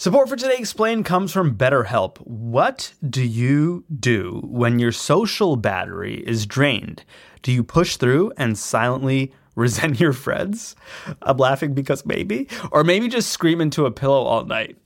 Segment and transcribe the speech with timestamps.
[0.00, 2.16] Support for Today Explained comes from BetterHelp.
[2.26, 7.04] What do you do when your social battery is drained?
[7.42, 10.74] Do you push through and silently resent your friends?
[11.20, 12.48] I'm laughing because maybe.
[12.72, 14.78] Or maybe just scream into a pillow all night.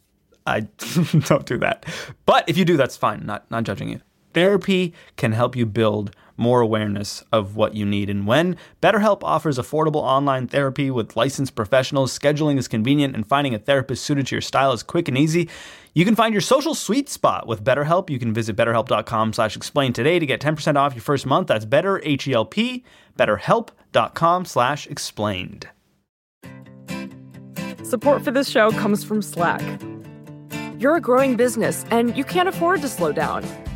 [0.48, 0.62] I
[1.26, 1.87] don't do that.
[2.26, 3.24] But if you do, that's fine.
[3.24, 4.01] Not not judging you.
[4.35, 8.56] Therapy can help you build more awareness of what you need and when.
[8.82, 12.17] BetterHelp offers affordable online therapy with licensed professionals.
[12.17, 15.49] Scheduling is convenient, and finding a therapist suited to your style is quick and easy.
[15.94, 18.10] You can find your social sweet spot with BetterHelp.
[18.10, 21.46] You can visit betterhelp.com slash explain today to get 10% off your first month.
[21.46, 22.84] That's better, H-E-L-P,
[23.16, 25.68] betterhelp.com slash explained.
[27.84, 29.62] Support for this show comes from Slack.
[30.80, 33.45] You're a growing business, and you can't afford to slow down.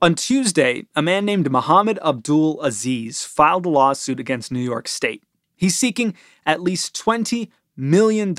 [0.00, 5.24] On Tuesday, a man named Muhammad Abdul Aziz filed a lawsuit against New York State.
[5.56, 6.14] He's seeking
[6.46, 8.32] at least $20 million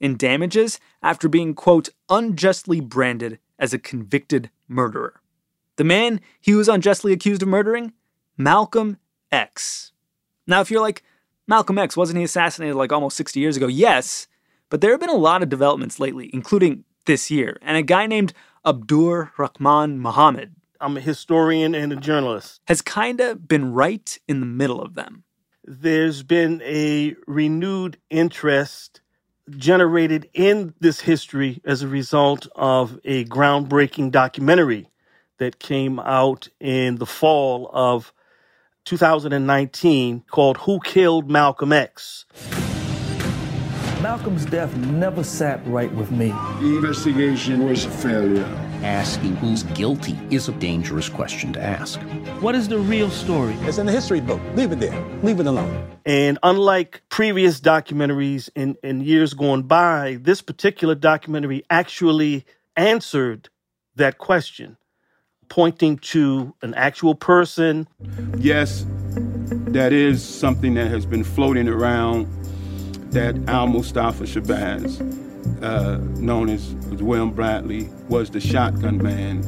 [0.00, 5.22] in damages after being, quote, unjustly branded as a convicted murderer.
[5.76, 7.94] The man he was unjustly accused of murdering?
[8.36, 8.98] Malcolm
[9.32, 9.92] X.
[10.46, 11.02] Now, if you're like,
[11.46, 13.66] Malcolm X, wasn't he assassinated like almost 60 years ago?
[13.66, 14.26] Yes,
[14.68, 18.06] but there have been a lot of developments lately, including this year, and a guy
[18.06, 18.34] named
[18.66, 22.60] Abdur Rahman Muhammad I'm a historian and a journalist.
[22.66, 25.24] has kinda been right in the middle of them.
[25.64, 29.00] There's been a renewed interest
[29.50, 34.88] generated in this history as a result of a groundbreaking documentary
[35.38, 38.12] that came out in the fall of
[38.84, 42.24] 2019 called Who Killed Malcolm X?
[44.00, 46.28] Malcolm's death never sat right with me.
[46.60, 48.65] The investigation was a failure.
[48.86, 52.00] Asking who's guilty is a dangerous question to ask.
[52.40, 53.54] What is the real story?
[53.62, 54.40] It's in the history book.
[54.54, 54.96] Leave it there.
[55.24, 55.90] Leave it alone.
[56.06, 63.48] And unlike previous documentaries in, in years gone by, this particular documentary actually answered
[63.96, 64.76] that question,
[65.48, 67.88] pointing to an actual person.
[68.38, 68.86] Yes,
[69.66, 72.28] that is something that has been floating around
[73.10, 75.25] that Al Mustafa Shabazz,
[75.62, 79.42] uh, known as William Bradley, was the shotgun man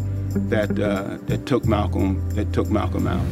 [0.48, 3.24] that uh, that took Malcolm that took Malcolm out.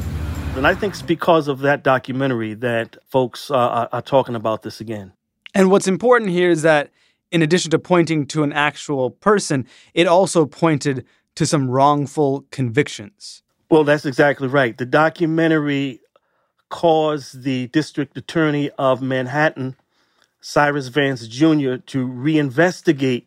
[0.56, 4.62] And I think it's because of that documentary that folks uh, are, are talking about
[4.62, 5.12] this again.
[5.54, 6.90] And what's important here is that
[7.30, 11.04] in addition to pointing to an actual person, it also pointed
[11.34, 13.42] to some wrongful convictions.
[13.70, 14.76] Well, that's exactly right.
[14.76, 16.00] The documentary
[16.68, 19.76] caused the district attorney of Manhattan,
[20.48, 23.24] Cyrus Vance Jr., to reinvestigate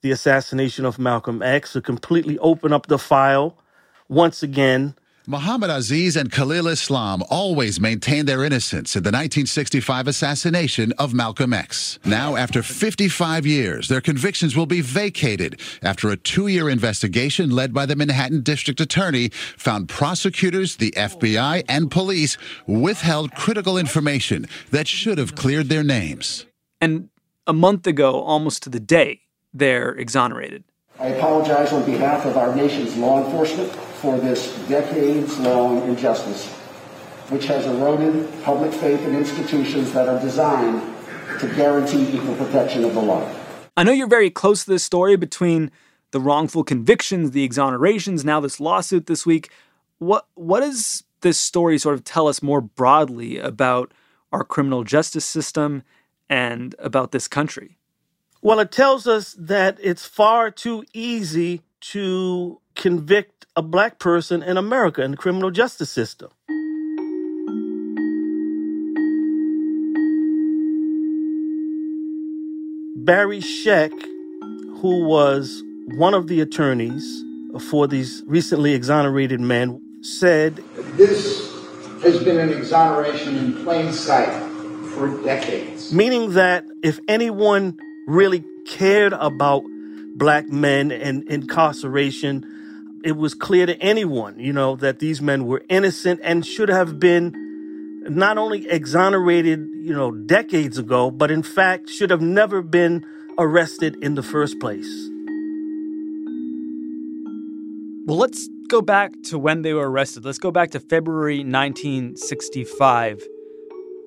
[0.00, 3.58] the assassination of Malcolm X, to completely open up the file
[4.08, 4.94] once again.
[5.28, 11.52] Muhammad Aziz and Khalil Islam always maintained their innocence in the 1965 assassination of Malcolm
[11.52, 11.98] X.
[12.04, 17.74] Now, after 55 years, their convictions will be vacated after a two year investigation led
[17.74, 22.38] by the Manhattan District Attorney found prosecutors, the FBI, and police
[22.68, 26.46] withheld critical information that should have cleared their names.
[26.80, 27.08] And
[27.48, 29.22] a month ago, almost to the day,
[29.52, 30.62] they're exonerated.
[30.98, 36.46] I apologize on behalf of our nation's law enforcement for this decades long injustice,
[37.28, 40.80] which has eroded public faith in institutions that are designed
[41.40, 43.30] to guarantee equal protection of the law.
[43.76, 45.70] I know you're very close to this story between
[46.12, 49.50] the wrongful convictions, the exonerations, now this lawsuit this week.
[49.98, 53.92] What what does this story sort of tell us more broadly about
[54.32, 55.82] our criminal justice system
[56.30, 57.76] and about this country?
[58.42, 61.62] Well, it tells us that it's far too easy
[61.92, 66.30] to convict a black person in America in the criminal justice system.
[72.96, 73.92] Barry Scheck,
[74.80, 75.62] who was
[75.96, 77.24] one of the attorneys
[77.70, 80.56] for these recently exonerated men, said
[80.96, 81.52] This
[82.02, 84.32] has been an exoneration in plain sight
[84.94, 85.92] for decades.
[85.92, 89.64] meaning that if anyone really cared about
[90.16, 92.44] black men and incarceration,
[93.04, 96.98] it was clear to anyone, you know, that these men were innocent and should have
[96.98, 97.34] been
[98.08, 103.04] not only exonerated, you know, decades ago, but in fact should have never been
[103.38, 104.88] arrested in the first place.
[108.06, 110.24] Well, let's go back to when they were arrested.
[110.24, 113.26] Let's go back to February 1965.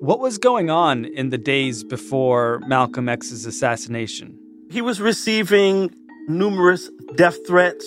[0.00, 4.38] What was going on in the days before Malcolm X's assassination?
[4.70, 5.94] He was receiving
[6.26, 7.84] numerous death threats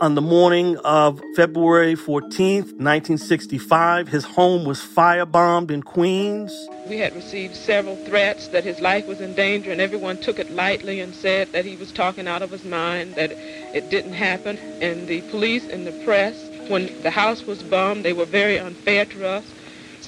[0.00, 4.06] on the morning of February 14th, 1965.
[4.06, 6.52] His home was firebombed in Queens.
[6.88, 10.52] We had received several threats that his life was in danger, and everyone took it
[10.52, 14.56] lightly and said that he was talking out of his mind, that it didn't happen.
[14.80, 19.04] And the police and the press, when the house was bombed, they were very unfair
[19.06, 19.44] to us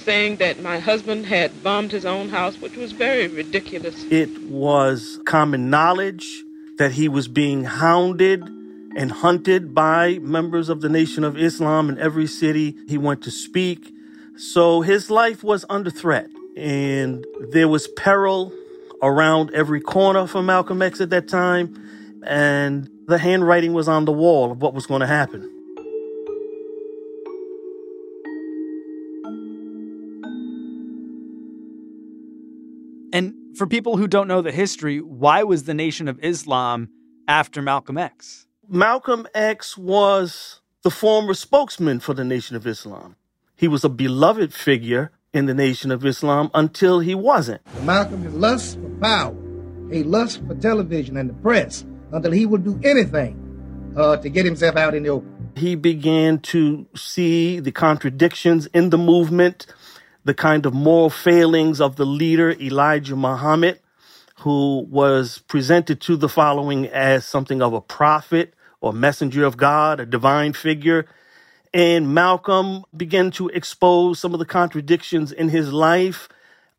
[0.09, 4.05] saying that my husband had bombed his own house, which was very ridiculous.
[4.11, 6.45] It was common knowledge
[6.79, 8.43] that he was being hounded
[8.97, 13.31] and hunted by members of the Nation of Islam in every city he went to
[13.31, 13.93] speak.
[14.39, 18.51] So his life was under threat, and there was peril
[19.03, 24.13] around every corner for Malcolm X at that time, and the handwriting was on the
[24.13, 25.58] wall of what was going to happen.
[33.13, 36.91] And for people who don't know the history, why was the Nation of Islam
[37.27, 38.47] after Malcolm X?
[38.69, 43.17] Malcolm X was the former spokesman for the Nation of Islam.
[43.57, 47.63] He was a beloved figure in the Nation of Islam until he wasn't.
[47.83, 49.35] Malcolm is lust for power,
[49.91, 54.45] a lust for television and the press, until he will do anything uh, to get
[54.45, 55.51] himself out in the open.
[55.57, 59.67] He began to see the contradictions in the movement
[60.29, 63.81] the kind of moral failings of the leader, Elijah Muhammad,
[64.41, 68.53] who was presented to the following as something of a prophet
[68.83, 71.07] or messenger of God, a divine figure.
[71.73, 76.29] And Malcolm began to expose some of the contradictions in his life,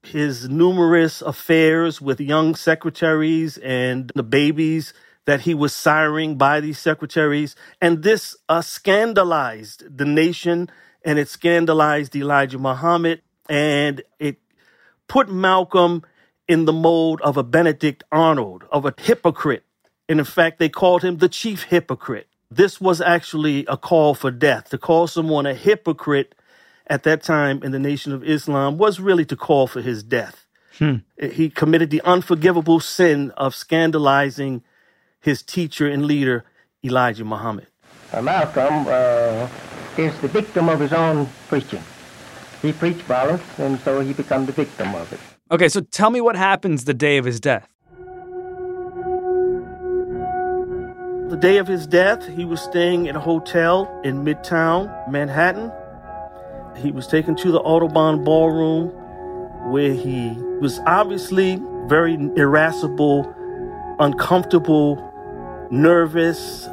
[0.03, 4.93] his numerous affairs with young secretaries and the babies
[5.25, 7.55] that he was siring by these secretaries.
[7.81, 10.69] And this uh, scandalized the nation
[11.03, 14.37] and it scandalized Elijah Muhammad and it
[15.07, 16.03] put Malcolm
[16.47, 19.65] in the mold of a Benedict Arnold, of a hypocrite.
[20.07, 22.27] And in fact, they called him the chief hypocrite.
[22.49, 24.69] This was actually a call for death.
[24.69, 26.33] To call someone a hypocrite
[26.87, 30.45] at that time in the Nation of Islam was really to call for his death.
[30.79, 30.97] Hmm.
[31.21, 34.63] He committed the unforgivable sin of scandalizing
[35.19, 36.45] his teacher and leader,
[36.83, 37.67] Elijah Muhammad.
[38.11, 39.47] Uh, Malcolm uh,
[39.97, 41.83] is the victim of his own preaching.
[42.61, 45.19] He preached violence, and so he became the victim of it.
[45.51, 47.67] Okay, so tell me what happens the day of his death.
[51.29, 55.71] The day of his death, he was staying in a hotel in Midtown, Manhattan.
[56.75, 58.89] He was taken to the Audubon Ballroom,
[59.71, 63.31] where he was obviously very irascible,
[63.99, 64.97] uncomfortable,
[65.71, 66.67] nervous,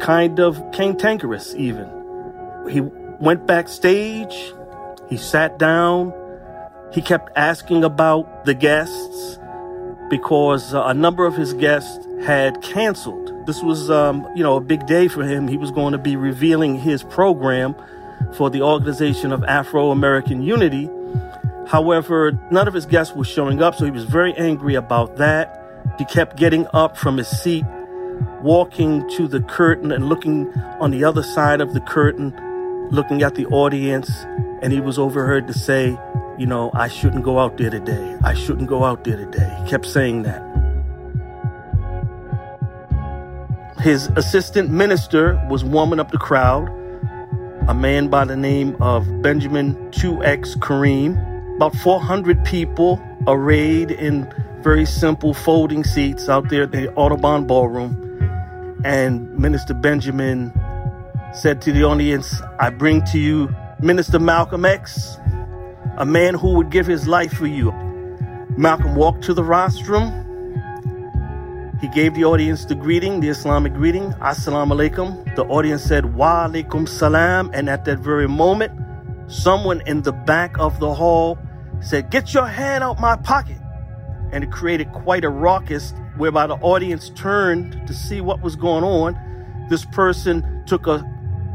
[0.00, 1.88] kind of cantankerous, even.
[2.70, 4.52] He went backstage
[5.08, 6.12] he sat down.
[6.92, 9.38] He kept asking about the guests
[10.08, 13.32] because uh, a number of his guests had canceled.
[13.46, 15.48] This was, um, you know, a big day for him.
[15.48, 17.74] He was going to be revealing his program
[18.34, 20.88] for the Organization of Afro American Unity.
[21.66, 25.62] However, none of his guests were showing up, so he was very angry about that.
[25.98, 27.64] He kept getting up from his seat,
[28.42, 32.32] walking to the curtain and looking on the other side of the curtain,
[32.90, 34.10] looking at the audience
[34.62, 35.98] and he was overheard to say,
[36.38, 38.16] you know, I shouldn't go out there today.
[38.24, 39.56] I shouldn't go out there today.
[39.62, 40.42] He kept saying that.
[43.80, 46.68] His assistant minister was warming up the crowd,
[47.68, 51.16] a man by the name of Benjamin 2X Karim.
[51.56, 58.02] About 400 people arrayed in very simple folding seats out there at the Audubon Ballroom.
[58.84, 60.52] And Minister Benjamin
[61.36, 65.18] said to the audience, I bring to you Minister Malcolm X,
[65.98, 67.72] a man who would give his life for you.
[68.56, 70.10] Malcolm walked to the rostrum.
[71.78, 75.36] He gave the audience the greeting, the Islamic greeting, Assalamu alaikum.
[75.36, 77.50] The audience said, Wa alaikum salam.
[77.52, 78.72] And at that very moment,
[79.30, 81.38] someone in the back of the hall
[81.80, 83.58] said, Get your hand out my pocket.
[84.32, 88.84] And it created quite a ruckus whereby the audience turned to see what was going
[88.84, 89.14] on.
[89.68, 91.04] This person took a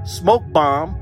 [0.06, 0.96] smoke bomb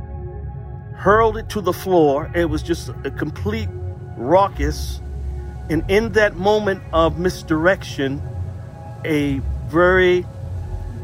[0.96, 2.30] hurled it to the floor.
[2.36, 3.70] It was just a complete
[4.18, 5.02] raucous.
[5.70, 8.22] And in that moment of misdirection,
[9.06, 10.26] a very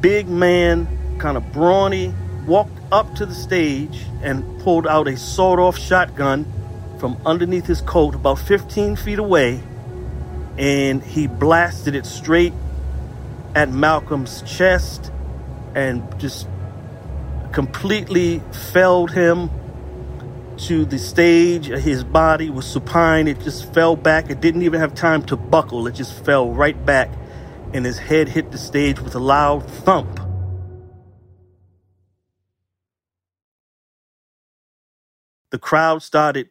[0.01, 2.13] big man, kind of brawny,
[2.45, 6.51] walked up to the stage and pulled out a sawed off shotgun
[6.99, 9.61] from underneath his coat about 15 feet away
[10.57, 12.53] and he blasted it straight
[13.53, 15.11] at Malcolm's chest
[15.73, 16.47] and just
[17.55, 18.41] completely
[18.73, 19.49] felled him
[20.57, 21.67] to the stage.
[21.67, 23.29] His body was supine.
[23.29, 24.29] It just fell back.
[24.29, 25.87] It didn't even have time to buckle.
[25.87, 27.09] It just fell right back,
[27.73, 30.19] and his head hit the stage with a loud thump.
[35.51, 36.49] The crowd started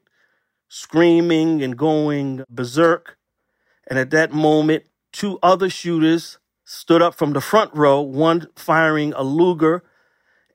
[0.69, 3.19] screaming and going berserk.
[3.87, 9.13] And at that moment, two other shooters stood up from the front row, one firing
[9.13, 9.83] a Luger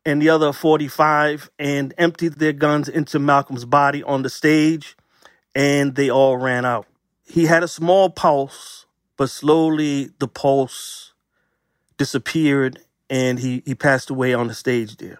[0.09, 4.97] and the other 45, and emptied their guns into Malcolm's body on the stage,
[5.55, 6.87] and they all ran out.
[7.23, 8.85] He had a small pulse,
[9.17, 11.13] but slowly the pulse
[11.97, 15.19] disappeared and he, he passed away on the stage there.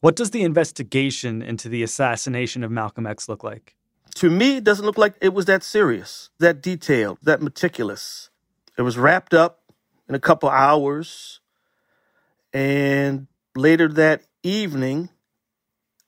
[0.00, 3.74] What does the investigation into the assassination of Malcolm X look like?
[4.16, 8.30] To me, it doesn't look like it was that serious, that detailed, that meticulous.
[8.78, 9.60] It was wrapped up
[10.08, 11.40] in a couple hours.
[12.56, 15.10] And later that evening,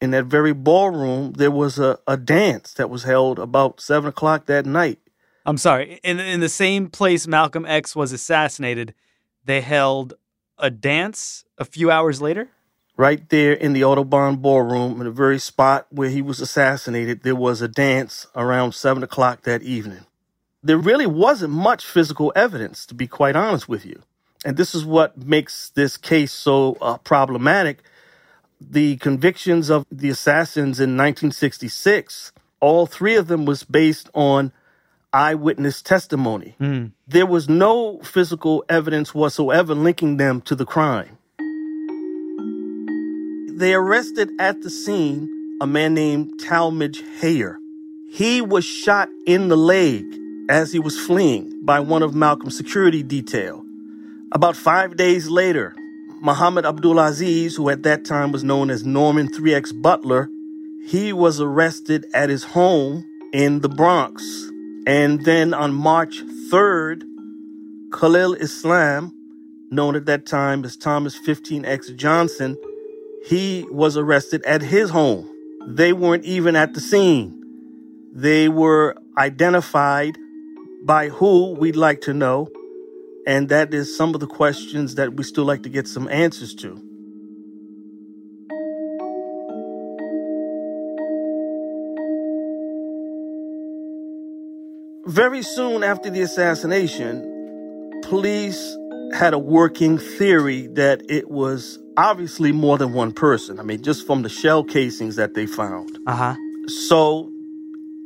[0.00, 4.46] in that very ballroom, there was a, a dance that was held about seven o'clock
[4.46, 4.98] that night.
[5.44, 6.00] I'm sorry.
[6.02, 8.94] In in the same place Malcolm X was assassinated,
[9.44, 10.14] they held
[10.56, 12.48] a dance a few hours later?
[12.96, 17.36] Right there in the Audubon Ballroom, in the very spot where he was assassinated, there
[17.36, 20.06] was a dance around seven o'clock that evening.
[20.62, 24.02] There really wasn't much physical evidence, to be quite honest with you.
[24.44, 27.82] And this is what makes this case so uh, problematic.
[28.60, 34.52] The convictions of the assassins in 1966, all three of them was based on
[35.12, 36.54] eyewitness testimony.
[36.60, 36.92] Mm.
[37.06, 41.18] There was no physical evidence whatsoever linking them to the crime.
[43.58, 47.58] They arrested at the scene a man named Talmadge Hayer.
[48.12, 50.04] He was shot in the leg
[50.48, 53.64] as he was fleeing by one of Malcolm's security detail.
[54.32, 55.74] About five days later,
[56.20, 60.28] Muhammad Abdulaziz, who at that time was known as Norman 3X Butler,
[60.86, 64.22] he was arrested at his home in the Bronx.
[64.86, 67.04] And then on March 3rd,
[67.90, 69.14] Khalil Islam,
[69.70, 72.58] known at that time as Thomas 15X Johnson,
[73.24, 75.26] he was arrested at his home.
[75.66, 77.34] They weren't even at the scene.
[78.12, 80.18] They were identified
[80.84, 82.48] by who we'd like to know,
[83.28, 86.54] and that is some of the questions that we still like to get some answers
[86.54, 86.82] to.
[95.06, 98.76] Very soon after the assassination, police
[99.12, 103.60] had a working theory that it was obviously more than one person.
[103.60, 105.98] I mean, just from the shell casings that they found.
[106.06, 106.34] Uh huh.
[106.66, 107.30] So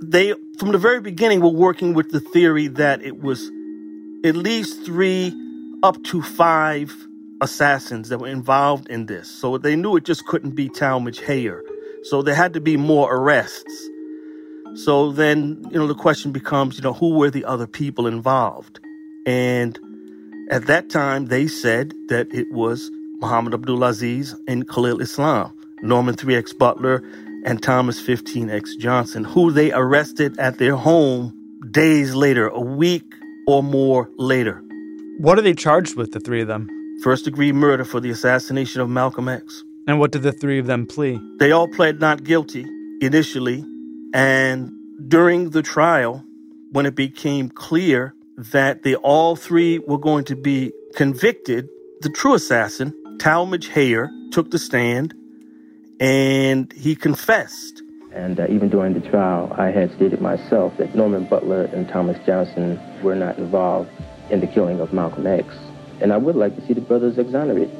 [0.02, 3.52] they, from the very beginning, were working with the theory that it was
[4.24, 5.34] at least three,
[5.82, 6.94] up to five
[7.40, 9.28] assassins that were involved in this.
[9.28, 11.62] So they knew it just couldn't be Talmadge Hayer.
[12.04, 13.88] So there had to be more arrests.
[14.74, 18.80] So then, you know, the question becomes, you know, who were the other people involved?
[19.26, 19.78] And
[20.50, 25.52] at that time, they said that it was Muhammad Abdulaziz and Khalil Islam,
[25.82, 27.02] Norman 3X Butler,
[27.44, 31.32] and Thomas 15X Johnson, who they arrested at their home
[31.70, 33.14] days later, a week
[33.46, 34.62] or more later.
[35.18, 36.68] What are they charged with, the three of them?
[37.02, 39.64] First degree murder for the assassination of Malcolm X.
[39.86, 41.20] And what did the three of them plea?
[41.38, 42.66] They all pled not guilty
[43.00, 43.64] initially,
[44.14, 44.70] and
[45.08, 46.24] during the trial,
[46.70, 51.68] when it became clear that they all three were going to be convicted,
[52.00, 55.14] the true assassin, Talmadge Hayer, took the stand
[56.00, 57.81] and he confessed.
[58.14, 62.18] And uh, even during the trial, I had stated myself that Norman Butler and Thomas
[62.26, 63.90] Johnson were not involved
[64.30, 65.54] in the killing of Malcolm X.
[66.00, 67.70] And I would like to see the brothers exonerated.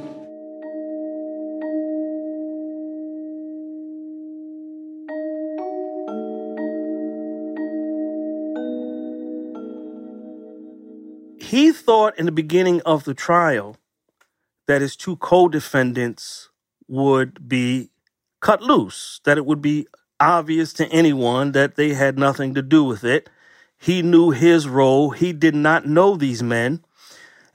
[11.40, 13.76] He thought in the beginning of the trial
[14.66, 16.48] that his two co defendants
[16.88, 17.90] would be
[18.40, 19.86] cut loose, that it would be
[20.22, 23.28] obvious to anyone that they had nothing to do with it.
[23.78, 26.84] He knew his role, he did not know these men.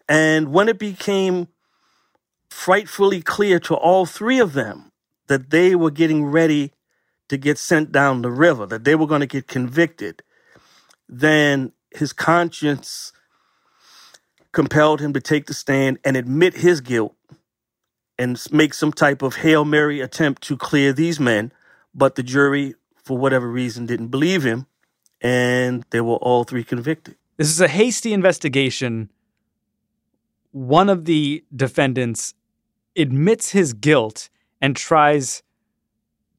[0.10, 1.48] And when it became
[2.50, 4.92] frightfully clear to all three of them
[5.28, 6.74] that they were getting ready
[7.30, 10.22] to get sent down the river, that they were going to get convicted,
[11.08, 13.14] then his conscience
[14.52, 17.16] compelled him to take the stand and admit his guilt
[18.18, 21.52] and make some type of Hail Mary attempt to clear these men.
[21.98, 24.68] But the jury, for whatever reason, didn't believe him,
[25.20, 27.16] and they were all three convicted.
[27.38, 29.12] This is a hasty investigation.
[30.52, 32.36] One of the defendants
[32.96, 34.30] admits his guilt
[34.62, 35.42] and tries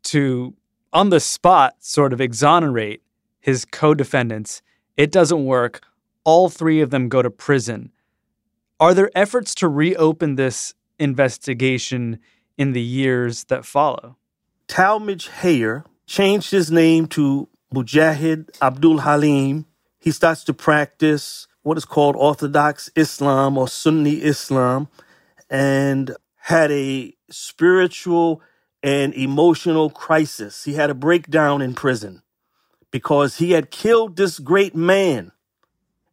[0.04, 0.54] to,
[0.92, 3.02] on the spot, sort of exonerate
[3.40, 4.62] his co defendants.
[4.96, 5.82] It doesn't work.
[6.24, 7.90] All three of them go to prison.
[8.78, 12.20] Are there efforts to reopen this investigation
[12.56, 14.17] in the years that follow?
[14.68, 19.66] Talmadge Hayer changed his name to Mujahid Abdul Halim.
[19.98, 24.88] He starts to practice what is called Orthodox Islam or Sunni Islam
[25.50, 28.40] and had a spiritual
[28.82, 30.64] and emotional crisis.
[30.64, 32.22] He had a breakdown in prison
[32.90, 35.32] because he had killed this great man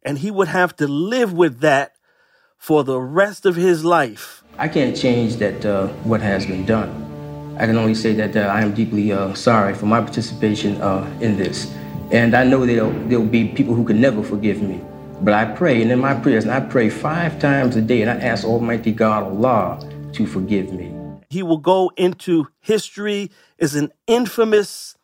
[0.02, 1.92] and he would have to live with that
[2.58, 4.42] for the rest of his life.
[4.58, 7.05] I can't change that uh, what has been done.
[7.58, 11.10] I can only say that uh, I am deeply uh, sorry for my participation uh,
[11.20, 11.74] in this.
[12.10, 14.80] And I know there'll, there'll be people who can never forgive me.
[15.22, 18.10] But I pray, and in my prayers, and I pray five times a day, and
[18.10, 19.80] I ask Almighty God, Allah,
[20.12, 20.94] to forgive me.
[21.30, 24.94] He will go into history as an infamous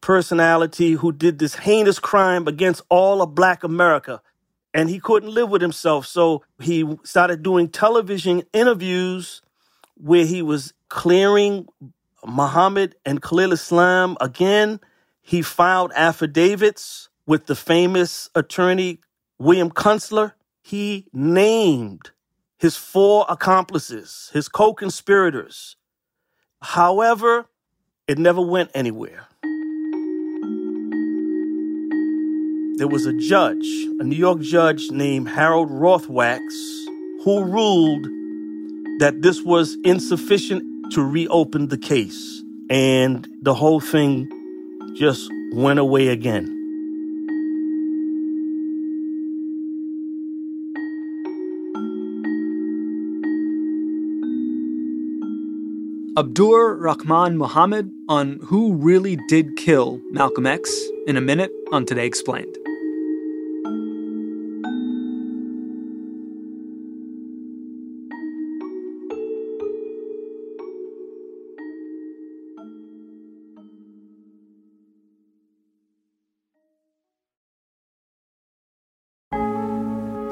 [0.00, 4.20] personality who did this heinous crime against all of black America
[4.74, 6.06] and he couldn't live with himself.
[6.06, 9.42] So he started doing television interviews
[9.98, 11.66] where he was clearing
[12.26, 14.80] Muhammad and Khalil Islam again.
[15.20, 19.00] He filed affidavits with the famous attorney
[19.38, 20.32] William Kunstler.
[20.62, 22.10] He named
[22.58, 25.76] his four accomplices, his co conspirators.
[26.62, 27.46] However,
[28.06, 29.28] it never went anywhere.
[32.78, 33.66] there was a judge,
[33.98, 36.38] a New York judge named Harold Rothwax,
[37.24, 38.06] who ruled
[38.98, 42.42] that this was insufficient to reopen the case.
[42.68, 44.28] And the whole thing
[44.94, 46.54] just went away again.
[56.18, 60.68] Abdur Rahman Muhammad on who really did kill Malcolm X
[61.06, 62.57] in a minute on Today Explained.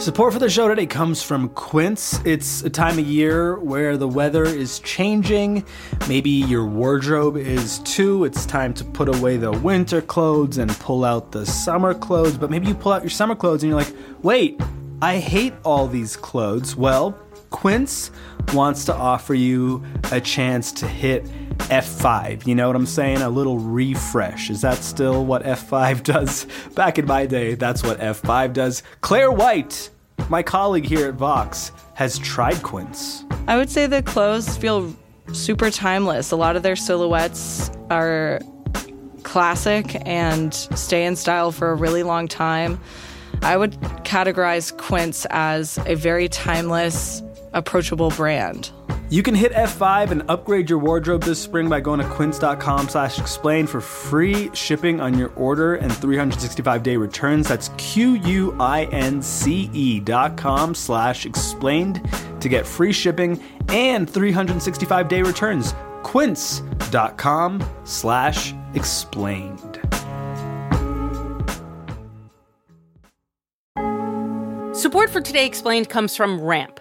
[0.07, 2.21] Support for the show today comes from Quince.
[2.25, 5.65] It's a time of year where the weather is changing.
[6.09, 8.25] Maybe your wardrobe is too.
[8.25, 12.39] It's time to put away the winter clothes and pull out the summer clothes.
[12.39, 13.93] But maybe you pull out your summer clothes and you're like,
[14.23, 14.61] wait,
[15.03, 16.77] I hate all these clothes.
[16.77, 17.19] Well,
[17.51, 18.13] Quince
[18.53, 21.25] wants to offer you a chance to hit
[21.59, 22.47] F5.
[22.47, 23.23] You know what I'm saying?
[23.23, 24.51] A little refresh.
[24.51, 26.47] Is that still what F5 does?
[26.77, 28.85] Back in my day, that's what F5 does.
[29.01, 29.91] Claire White
[30.29, 33.25] my colleague here at Vox has tried Quince.
[33.49, 34.95] I would say the clothes feel
[35.33, 36.31] super timeless.
[36.31, 38.41] A lot of their silhouettes are
[39.23, 42.81] classic and stay in style for a really long time.
[43.43, 43.73] I would
[44.05, 48.71] categorize Quince as a very timeless, approachable brand.
[49.09, 53.21] You can hit F5 and upgrade your wardrobe this spring by going to quince.com slash
[53.21, 57.47] explain for free shipping on your order and 365 day returns.
[57.47, 58.11] That's Q-U-I-N-C-E
[60.01, 62.01] dot com slash explained
[62.41, 65.73] to get free shipping and 365 day returns.
[66.03, 69.81] Quince.com slash explained.
[74.75, 76.81] Support for Today Explained comes from Ramp.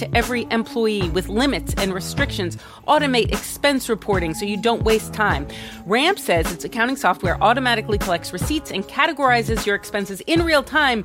[0.00, 2.58] to every employee with limits and restrictions,
[2.88, 5.46] automate expense reporting so you don't waste time.
[5.86, 11.04] Ramp says its accounting software automatically collects receipts and categorizes your expenses in real time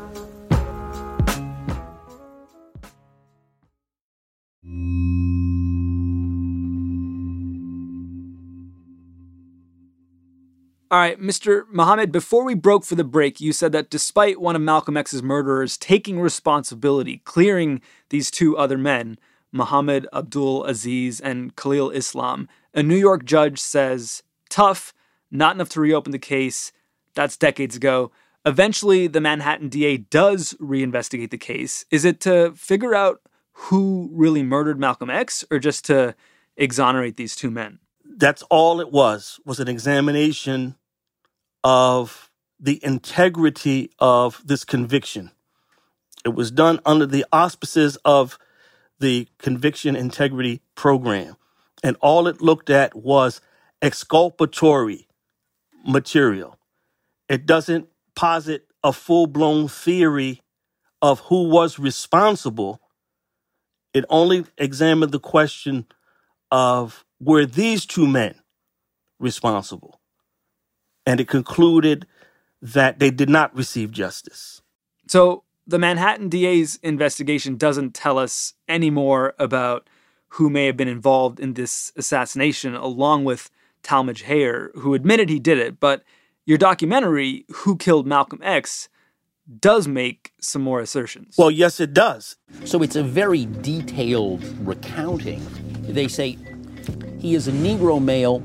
[10.91, 11.63] All right, Mr.
[11.71, 15.23] Muhammad, before we broke for the break, you said that despite one of Malcolm X's
[15.23, 19.17] murderers taking responsibility, clearing these two other men,
[19.53, 24.93] Muhammad Abdul Aziz and Khalil Islam, a New York judge says, tough,
[25.31, 26.73] not enough to reopen the case.
[27.15, 28.11] That's decades ago.
[28.45, 31.85] Eventually, the Manhattan DA does reinvestigate the case.
[31.89, 33.21] Is it to figure out
[33.53, 36.15] who really murdered Malcolm X or just to
[36.57, 37.79] exonerate these two men?
[38.03, 40.75] That's all it was, was an examination
[41.63, 45.31] of the integrity of this conviction.
[46.23, 48.37] It was done under the auspices of
[48.99, 51.35] the Conviction Integrity Program.
[51.83, 53.41] And all it looked at was
[53.81, 55.07] exculpatory
[55.85, 56.59] material.
[57.27, 60.41] It doesn't posit a full blown theory
[61.01, 62.79] of who was responsible.
[63.93, 65.87] It only examined the question
[66.51, 68.35] of were these two men
[69.19, 70.00] responsible?
[71.05, 72.05] And it concluded
[72.61, 74.61] that they did not receive justice.
[75.07, 79.89] So the Manhattan DA's investigation doesn't tell us any more about
[80.35, 83.49] who may have been involved in this assassination, along with
[83.83, 85.79] Talmadge Hayer, who admitted he did it.
[85.79, 86.03] But
[86.45, 88.87] your documentary, Who Killed Malcolm X,
[89.59, 91.35] does make some more assertions.
[91.37, 92.37] Well, yes, it does.
[92.63, 95.45] So it's a very detailed recounting.
[95.81, 96.37] They say
[97.19, 98.41] he is a Negro male,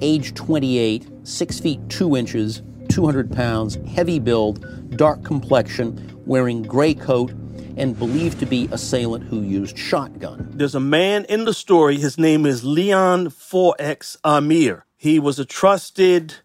[0.00, 7.32] age 28 six feet two inches, 200 pounds, heavy build, dark complexion, wearing gray coat,
[7.76, 10.48] and believed to be assailant who used shotgun.
[10.54, 11.96] There's a man in the story.
[11.98, 14.82] His name is Leon 4X Ameer.
[14.96, 16.36] He was a trusted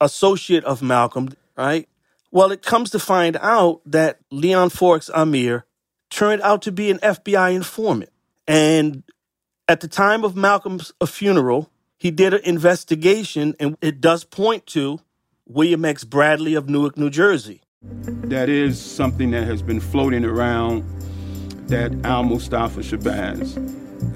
[0.00, 1.88] associate of Malcolm, right?
[2.32, 5.62] Well, it comes to find out that Leon 4X Ameer
[6.10, 8.10] turned out to be an FBI informant.
[8.48, 9.04] And
[9.68, 11.70] at the time of Malcolm's funeral,
[12.00, 15.00] he did an investigation, and it does point to
[15.46, 16.02] William X.
[16.02, 17.60] Bradley of Newark, New Jersey.
[17.82, 20.82] That is something that has been floating around
[21.68, 23.58] that Al Mustafa Shabazz,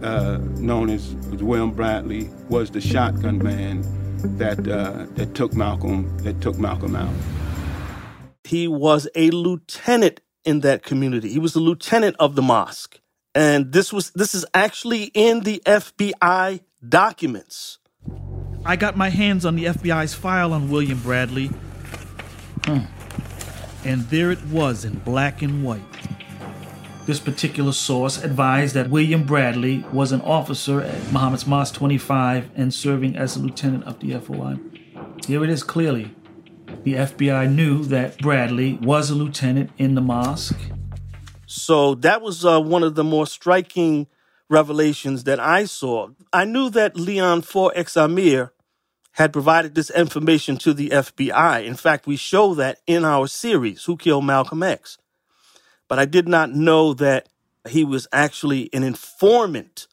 [0.03, 3.83] uh, known as, William Bradley, was the shotgun man
[4.39, 7.15] that uh, that took Malcolm that took Malcolm out.
[8.45, 11.29] He was a lieutenant in that community.
[11.29, 13.01] He was the lieutenant of the mosque,
[13.35, 17.79] and this was this is actually in the FBI documents.
[18.65, 21.51] I got my hands on the FBI's file on William Bradley.
[22.65, 22.87] Hmm.
[23.85, 25.83] And there it was in black and white.
[27.07, 32.73] This particular source advised that William Bradley was an officer at Muhammad's Mosque 25 and
[32.73, 34.57] serving as a lieutenant of the FOI.
[35.27, 36.15] Here it is clearly.
[36.85, 40.59] The FBI knew that Bradley was a lieutenant in the mosque.
[41.47, 44.07] So that was uh, one of the more striking
[44.49, 46.09] revelations that I saw.
[46.33, 48.51] I knew that Leon 4X Ameer
[49.13, 51.65] had provided this information to the FBI.
[51.65, 54.99] In fact, we show that in our series, Who Killed Malcolm X.
[55.89, 57.29] But I did not know that
[57.69, 59.87] he was actually an informant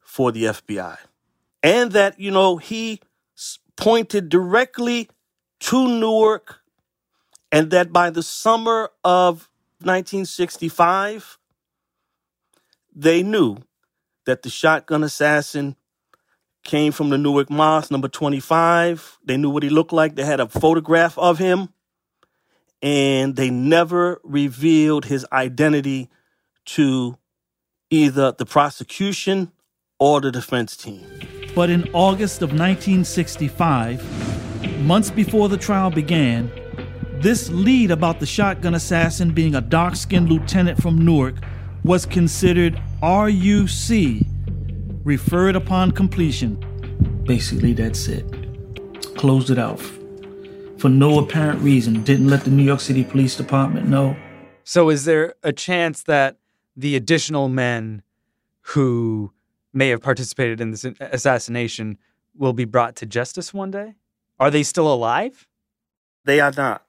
[0.00, 0.96] for the FBI.
[1.62, 3.00] And that, you know, he
[3.76, 5.08] pointed directly
[5.60, 6.60] to Newark,
[7.50, 9.48] and that by the summer of
[9.80, 11.38] 1965,
[12.94, 13.58] they knew
[14.26, 15.76] that the shotgun assassin
[16.64, 19.18] came from the Newark Mosque, number 25.
[19.24, 20.16] They knew what he looked like.
[20.16, 21.68] They had a photograph of him.
[22.82, 26.10] And they never revealed his identity
[26.66, 27.18] to
[27.90, 29.52] either the prosecution
[29.98, 31.06] or the defense team.
[31.54, 36.50] But in August of 1965, months before the trial began,
[37.20, 41.36] this lead about the shotgun assassin being a dark skinned lieutenant from Newark
[41.84, 44.26] was considered RUC,
[45.04, 46.56] referred upon completion.
[47.26, 48.24] Basically, that's it.
[49.16, 49.80] Closed it out.
[50.78, 54.16] For no apparent reason, didn't let the New York City Police Department know.
[54.64, 56.38] So, is there a chance that
[56.74, 58.02] the additional men
[58.68, 59.32] who
[59.74, 61.98] may have participated in this assassination
[62.34, 63.94] will be brought to justice one day?
[64.40, 65.46] Are they still alive?
[66.24, 66.84] They are not.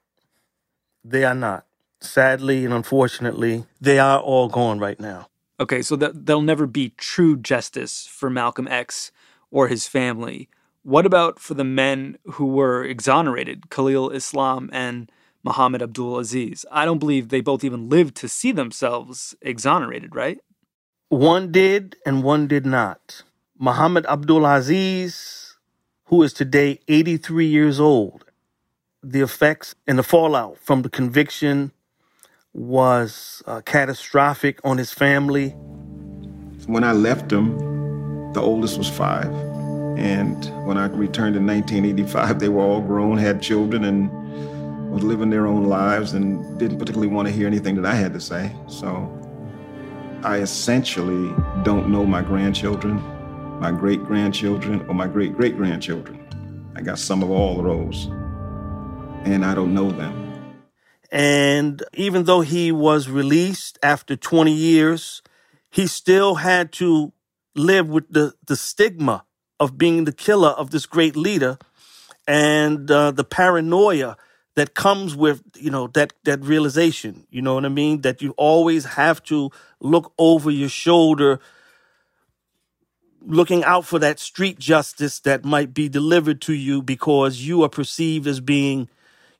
[1.04, 1.66] They are not.
[2.00, 5.28] Sadly and unfortunately, they are all gone right now.
[5.58, 9.10] Okay, so that there'll never be true justice for Malcolm X
[9.50, 10.48] or his family.
[10.82, 15.10] What about for the men who were exonerated, Khalil Islam and
[15.42, 16.66] Muhammad Abdul Aziz?
[16.70, 20.38] I don't believe they both even lived to see themselves exonerated, right?
[21.08, 23.22] One did and one did not.
[23.58, 25.56] Muhammad Abdul Aziz,
[26.06, 28.24] who is today 83 years old,
[29.02, 31.72] the effects and the fallout from the conviction
[32.56, 35.50] was uh, catastrophic on his family.
[36.66, 39.30] When I left him, the oldest was five.
[39.98, 44.10] And when I returned in 1985, they were all grown, had children, and
[44.90, 48.14] was living their own lives and didn't particularly want to hear anything that I had
[48.14, 48.50] to say.
[48.68, 49.12] So
[50.24, 52.96] I essentially don't know my grandchildren,
[53.60, 56.22] my great grandchildren, or my great great grandchildren.
[56.74, 58.06] I got some of all of those,
[59.24, 60.25] and I don't know them.
[61.10, 65.22] And even though he was released after 20 years,
[65.70, 67.12] he still had to
[67.54, 69.24] live with the, the stigma
[69.58, 71.58] of being the killer of this great leader
[72.26, 74.16] and uh, the paranoia
[74.56, 77.26] that comes with you know that that realization.
[77.30, 78.00] You know what i mean?
[78.00, 81.40] That you always have to look over your shoulder
[83.20, 87.68] looking out for that street justice that might be delivered to you because you are
[87.68, 88.88] perceived as being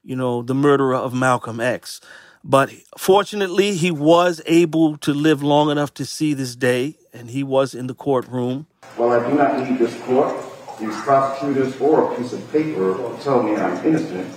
[0.06, 2.00] you know the murderer of malcolm x
[2.42, 7.42] but fortunately he was able to live long enough to see this day and he
[7.42, 8.66] was in the courtroom
[8.96, 10.34] well i do not need this court
[10.80, 14.32] these prosecutors or a piece of paper to tell me i'm innocent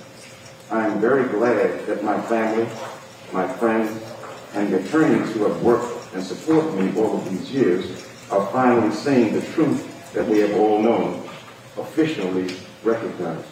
[0.72, 2.68] I am very glad that my family,
[3.34, 3.90] my friends,
[4.54, 9.34] and the attorneys who have worked and supported me over these years are finally seeing
[9.34, 11.28] the truth that we have all known,
[11.76, 13.48] officially recognized.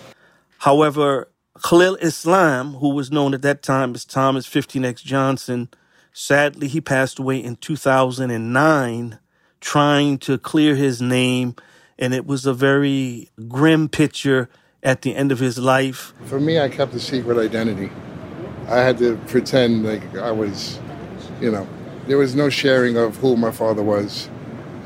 [0.59, 1.29] However,
[1.63, 5.69] Khalil Islam, who was known at that time as Thomas 15X Johnson,
[6.13, 9.19] sadly, he passed away in 2009
[9.59, 11.55] trying to clear his name.
[11.99, 14.49] And it was a very grim picture
[14.83, 16.13] at the end of his life?
[16.25, 17.91] For me, I kept a secret identity.
[18.67, 20.79] I had to pretend like I was,
[21.41, 21.67] you know,
[22.07, 24.29] there was no sharing of who my father was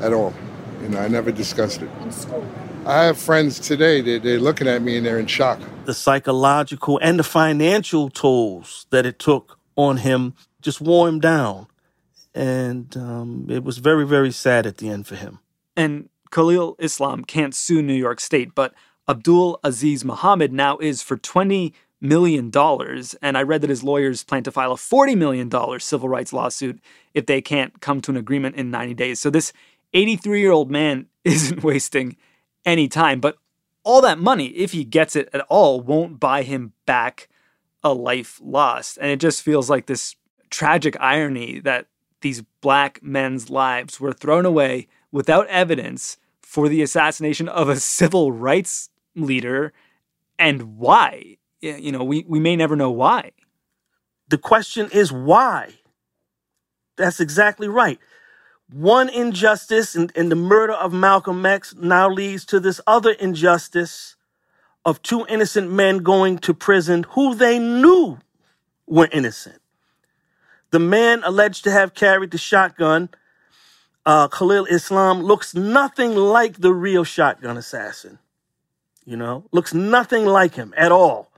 [0.00, 0.34] at all.
[0.82, 1.90] You know, I never discussed it.
[2.00, 2.46] In school?
[2.86, 5.60] I have friends today, they, they're looking at me and they're in shock.
[5.84, 11.66] The psychological and the financial tolls that it took on him just wore him down.
[12.34, 15.40] And um, it was very, very sad at the end for him.
[15.76, 18.74] And Khalil Islam can't sue New York State, but
[19.08, 22.50] Abdul Aziz Muhammad now is for $20 million.
[23.22, 26.80] And I read that his lawyers plan to file a $40 million civil rights lawsuit
[27.14, 29.20] if they can't come to an agreement in 90 days.
[29.20, 29.52] So this
[29.94, 32.16] 83 year old man isn't wasting
[32.64, 33.20] any time.
[33.20, 33.36] But
[33.84, 37.28] all that money, if he gets it at all, won't buy him back
[37.82, 38.98] a life lost.
[39.00, 40.16] And it just feels like this
[40.50, 41.86] tragic irony that
[42.20, 48.30] these black men's lives were thrown away without evidence for the assassination of a civil
[48.30, 49.72] rights leader
[50.38, 51.38] and why.
[51.60, 53.32] You know, we, we may never know why.
[54.28, 55.74] The question is why?
[56.96, 57.98] That's exactly right.
[58.72, 64.16] One injustice in, in the murder of Malcolm X now leads to this other injustice
[64.84, 68.18] of two innocent men going to prison who they knew
[68.86, 69.60] were innocent.
[70.70, 73.10] The man alleged to have carried the shotgun,
[74.06, 78.18] uh, Khalil Islam, looks nothing like the real shotgun assassin
[79.04, 81.30] you know, looks nothing like him at all.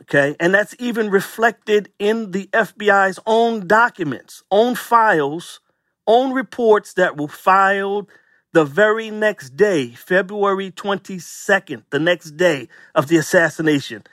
[0.00, 0.34] Okay.
[0.40, 5.60] And that's even reflected in the FBI's own documents, own files,
[6.06, 8.10] own reports that were filed
[8.52, 14.04] the very next day, February 22nd, the next day of the assassination.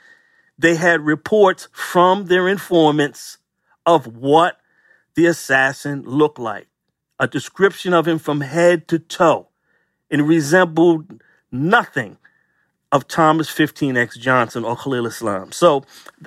[0.58, 3.38] They had reports from their informants
[3.86, 4.58] of what
[5.14, 6.68] the assassin looked like,
[7.20, 9.48] a description of him from head to toe.
[10.10, 12.18] and resembled nothing
[12.92, 15.50] of Thomas 15X Johnson or Khalil Islam.
[15.50, 15.82] So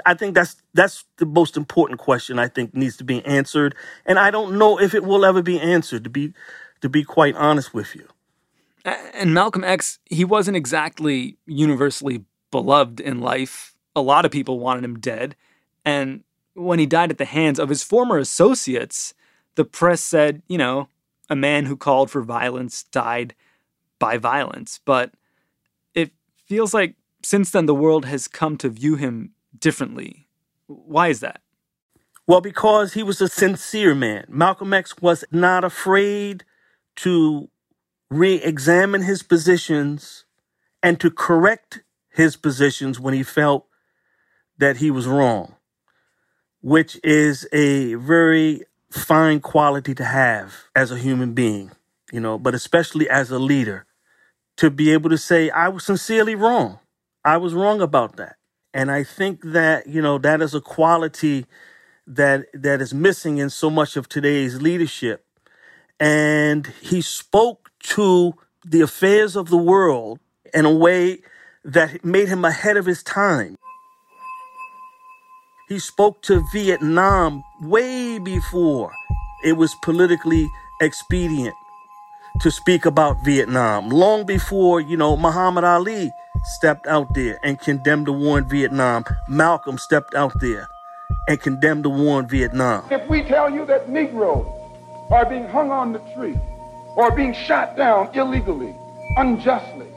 [0.05, 3.75] I think that's that's the most important question I think needs to be answered.
[4.05, 6.33] And I don't know if it will ever be answered, to be
[6.81, 8.07] to be quite honest with you.
[9.13, 13.75] And Malcolm X, he wasn't exactly universally beloved in life.
[13.95, 15.35] A lot of people wanted him dead.
[15.83, 16.23] And
[16.53, 19.13] when he died at the hands of his former associates,
[19.55, 20.89] the press said, you know,
[21.29, 23.33] a man who called for violence died
[23.97, 24.79] by violence.
[24.85, 25.13] But
[26.45, 30.27] feels like since then the world has come to view him differently.
[30.67, 31.41] Why is that?
[32.27, 34.25] Well, because he was a sincere man.
[34.29, 36.43] Malcolm X was not afraid
[36.97, 37.49] to
[38.09, 40.25] re examine his positions
[40.81, 43.67] and to correct his positions when he felt
[44.57, 45.55] that he was wrong,
[46.61, 51.71] which is a very fine quality to have as a human being,
[52.11, 53.85] you know, but especially as a leader
[54.57, 56.79] to be able to say, I was sincerely wrong.
[57.23, 58.37] I was wrong about that.
[58.73, 61.45] And I think that, you know, that is a quality
[62.07, 65.25] that that is missing in so much of today's leadership.
[65.99, 70.19] And he spoke to the affairs of the world
[70.53, 71.21] in a way
[71.63, 73.55] that made him ahead of his time.
[75.67, 78.93] He spoke to Vietnam way before
[79.43, 80.47] it was politically
[80.79, 81.55] expedient
[82.41, 86.11] to speak about Vietnam, long before, you know, Muhammad Ali
[86.43, 89.05] stepped out there and condemned the war in Vietnam.
[89.27, 90.67] Malcolm stepped out there
[91.27, 92.85] and condemned the war in Vietnam.
[92.91, 94.45] If we tell you that Negroes
[95.11, 96.37] are being hung on the tree
[96.95, 98.75] or being shot down illegally,
[99.17, 99.87] unjustly,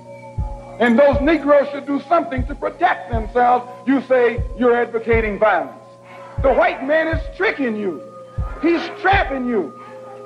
[0.80, 5.74] and those Negroes should do something to protect themselves, you say you're advocating violence.
[6.42, 8.00] The white man is tricking you.
[8.62, 9.77] He's trapping you.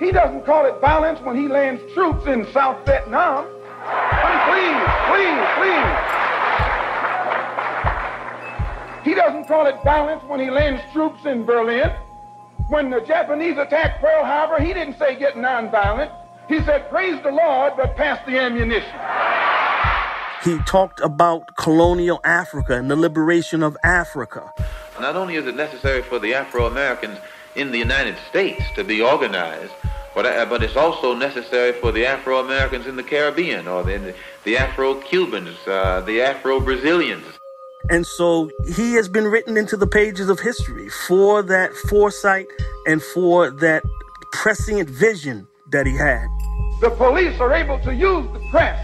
[0.03, 3.45] He doesn't call it violence when he lands troops in South Vietnam.
[4.51, 5.93] please, please, please.
[9.05, 11.93] He doesn't call it violence when he lands troops in Berlin.
[12.69, 16.11] When the Japanese attacked Pearl Harbor, he didn't say get nonviolent.
[16.49, 18.91] He said, praise the Lord, but pass the ammunition.
[20.43, 24.53] He talked about colonial Africa and the liberation of Africa.
[25.01, 27.19] Not only is it necessary for the Afro Americans
[27.55, 29.73] in the United States to be organized,
[30.15, 34.15] but, uh, but it's also necessary for the Afro Americans in the Caribbean or the,
[34.45, 37.25] the Afro Cubans, uh, the Afro Brazilians.
[37.91, 42.47] And so he has been written into the pages of history for that foresight
[42.87, 43.83] and for that
[44.33, 46.27] prescient vision that he had.
[46.81, 48.79] The police are able to use the press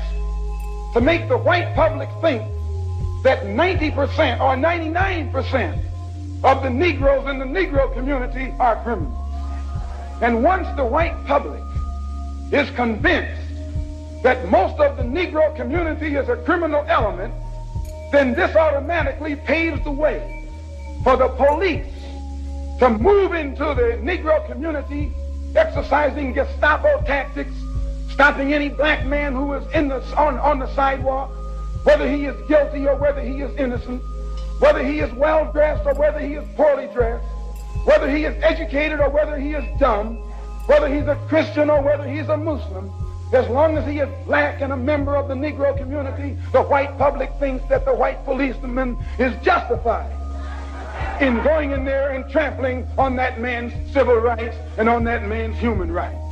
[0.95, 2.43] to make the white public think
[3.23, 5.85] that 90% or 99%
[6.45, 9.28] of the Negroes in the Negro community are criminals.
[10.21, 11.63] And once the white public
[12.51, 13.41] is convinced
[14.23, 17.33] that most of the Negro community is a criminal element,
[18.11, 20.45] then this automatically paves the way
[21.05, 21.87] for the police
[22.81, 25.13] to move into the Negro community,
[25.55, 27.53] exercising Gestapo tactics,
[28.11, 31.31] stopping any black man who is in the, on, on the sidewalk,
[31.85, 34.03] whether he is guilty or whether he is innocent,
[34.59, 37.25] whether he is well dressed or whether he is poorly dressed
[37.85, 40.17] whether he is educated or whether he is dumb,
[40.67, 42.93] whether he's a Christian or whether he's a Muslim,
[43.33, 46.97] as long as he is black and a member of the Negro community, the white
[46.99, 50.15] public thinks that the white policeman is justified
[51.21, 55.59] in going in there and trampling on that man's civil rights and on that man's
[55.59, 56.28] human rights.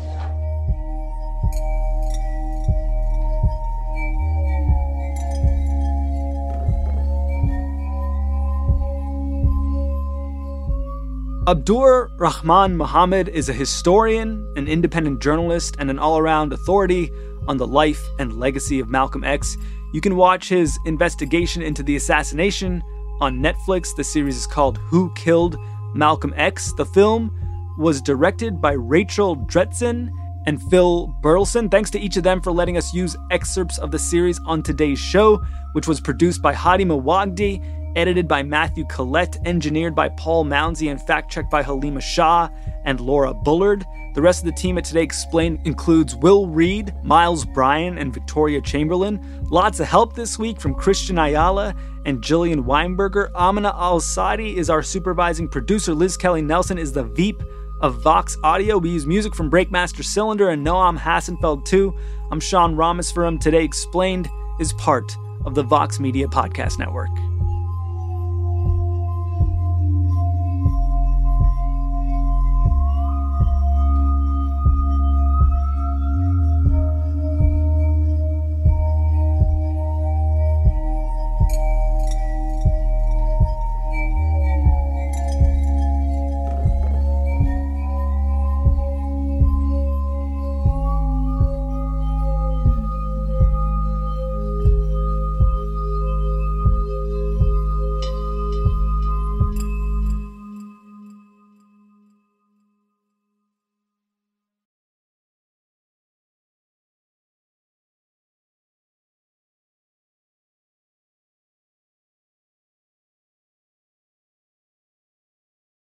[11.48, 17.09] Abdur Rahman Muhammad is a historian, an independent journalist, and an all around authority
[17.46, 19.56] on the life and legacy of Malcolm X.
[19.94, 22.82] You can watch his investigation into the assassination
[23.20, 23.94] on Netflix.
[23.94, 25.56] The series is called Who Killed
[25.94, 26.72] Malcolm X.
[26.72, 27.30] The film
[27.78, 30.11] was directed by Rachel Dretzin
[30.46, 31.70] and Phil Bertelsen.
[31.70, 34.98] Thanks to each of them for letting us use excerpts of the series on today's
[34.98, 35.37] show,
[35.74, 37.62] which was produced by Hadi Mawagdi
[37.96, 42.48] edited by Matthew Collette, engineered by Paul Mounsey, and fact checked by Halima Shah
[42.85, 43.85] and Laura Bullard.
[44.14, 48.61] The rest of the team at Today Explained includes Will Reed, Miles Bryan, and Victoria
[48.61, 49.20] Chamberlain.
[49.50, 53.30] Lots of help this week from Christian Ayala and Jillian Weinberger.
[53.35, 55.92] Amina Al Sadi is our supervising producer.
[55.94, 57.42] Liz Kelly Nelson is the Veep
[57.80, 58.78] of Vox Audio.
[58.78, 61.94] We use music from Breakmaster Cylinder and Noam Hassenfeld too.
[62.30, 63.38] I'm Sean Rameswaram.
[63.38, 64.28] Today Explained
[64.61, 67.11] is part of the Vox Media Podcast Network.